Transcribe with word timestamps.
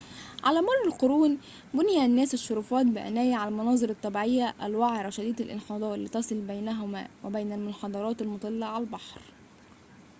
على 0.43 0.61
مر 0.61 0.87
القرون 0.87 1.37
بنى 1.73 2.05
الناس 2.05 2.33
الشرفات 2.33 2.85
بعناية 2.85 3.35
على 3.35 3.49
المناظر 3.49 3.89
الطبيعية 3.89 4.55
الوعرة 4.63 5.09
شديدة 5.09 5.45
الانحدار 5.45 5.95
لتصل 5.95 6.35
بينها 6.41 7.07
وبين 7.23 7.51
المنحدرات 7.51 8.21
المُطلّة 8.21 8.65
على 8.65 8.83
البحر 8.83 9.21